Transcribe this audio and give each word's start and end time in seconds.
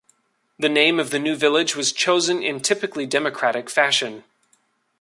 The 0.57 0.67
name 0.67 0.99
of 0.99 1.11
the 1.11 1.19
new 1.19 1.35
village 1.35 1.75
was 1.75 1.91
chosen 1.91 2.41
in 2.41 2.61
typically 2.61 3.05
democratic 3.05 3.69
fashion. 3.69 4.23